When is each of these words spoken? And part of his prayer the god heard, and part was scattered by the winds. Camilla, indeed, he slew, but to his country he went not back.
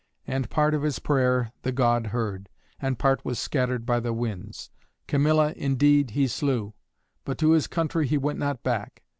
And 0.25 0.49
part 0.49 0.73
of 0.73 0.81
his 0.81 0.97
prayer 0.97 1.51
the 1.61 1.71
god 1.71 2.07
heard, 2.07 2.49
and 2.81 2.97
part 2.97 3.23
was 3.23 3.37
scattered 3.37 3.85
by 3.85 3.99
the 3.99 4.13
winds. 4.13 4.71
Camilla, 5.05 5.53
indeed, 5.55 6.09
he 6.17 6.27
slew, 6.27 6.73
but 7.23 7.37
to 7.37 7.51
his 7.51 7.67
country 7.67 8.07
he 8.07 8.17
went 8.17 8.39
not 8.39 8.63
back. 8.63 9.03